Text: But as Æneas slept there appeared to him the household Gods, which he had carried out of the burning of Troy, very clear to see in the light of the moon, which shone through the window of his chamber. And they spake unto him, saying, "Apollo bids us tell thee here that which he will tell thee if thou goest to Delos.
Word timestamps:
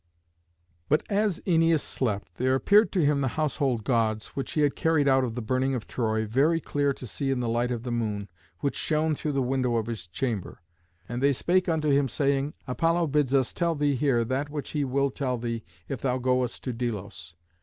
But 0.89 1.03
as 1.11 1.41
Æneas 1.41 1.81
slept 1.81 2.33
there 2.37 2.55
appeared 2.55 2.91
to 2.93 3.05
him 3.05 3.21
the 3.21 3.27
household 3.37 3.83
Gods, 3.83 4.29
which 4.29 4.53
he 4.53 4.61
had 4.61 4.75
carried 4.75 5.07
out 5.07 5.23
of 5.23 5.35
the 5.35 5.43
burning 5.43 5.75
of 5.75 5.85
Troy, 5.85 6.25
very 6.25 6.59
clear 6.59 6.91
to 6.91 7.05
see 7.05 7.29
in 7.29 7.39
the 7.39 7.47
light 7.47 7.69
of 7.69 7.83
the 7.83 7.91
moon, 7.91 8.27
which 8.61 8.75
shone 8.75 9.13
through 9.13 9.33
the 9.33 9.43
window 9.43 9.75
of 9.75 9.85
his 9.85 10.07
chamber. 10.07 10.59
And 11.07 11.21
they 11.21 11.33
spake 11.33 11.69
unto 11.69 11.91
him, 11.91 12.07
saying, 12.09 12.55
"Apollo 12.67 13.09
bids 13.09 13.35
us 13.35 13.53
tell 13.53 13.75
thee 13.75 13.93
here 13.93 14.25
that 14.25 14.49
which 14.49 14.71
he 14.71 14.83
will 14.83 15.11
tell 15.11 15.37
thee 15.37 15.63
if 15.87 16.01
thou 16.01 16.17
goest 16.17 16.63
to 16.63 16.73
Delos. 16.73 17.35